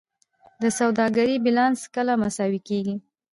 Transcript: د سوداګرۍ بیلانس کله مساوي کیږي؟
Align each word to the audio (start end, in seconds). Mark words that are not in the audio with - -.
د 0.61 0.63
سوداګرۍ 0.79 1.35
بیلانس 1.45 1.81
کله 1.95 2.13
مساوي 2.23 2.59
کیږي؟ 2.67 2.95